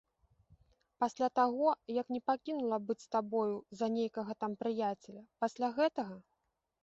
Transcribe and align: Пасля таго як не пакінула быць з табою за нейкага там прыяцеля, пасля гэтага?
Пасля 1.01 1.27
таго 1.39 1.69
як 1.97 2.07
не 2.15 2.21
пакінула 2.29 2.77
быць 2.87 2.97
з 3.03 3.11
табою 3.15 3.57
за 3.81 3.89
нейкага 3.97 4.31
там 4.45 4.51
прыяцеля, 4.63 5.23
пасля 5.45 5.67
гэтага? 5.77 6.15